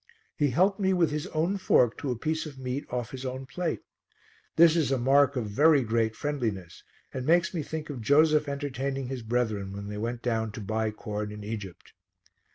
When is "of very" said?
5.35-5.83